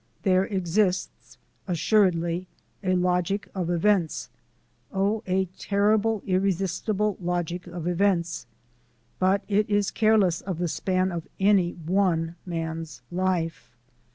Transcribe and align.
There 0.23 0.45
exists, 0.45 1.37
assuredly, 1.67 2.47
a 2.83 2.95
logic 2.95 3.47
of 3.53 3.69
events, 3.69 4.31
oh, 4.91 5.21
a 5.27 5.45
terrible, 5.59 6.23
irresistible 6.25 7.17
logic 7.21 7.67
of 7.67 7.85
events, 7.87 8.47
but 9.19 9.43
it 9.47 9.69
is 9.69 9.91
careless 9.91 10.41
of 10.41 10.57
the 10.57 10.67
span 10.69 11.11
of 11.11 11.27
any 11.39 11.73
one 11.73 12.33
man's 12.47 13.03
life. 13.11 13.69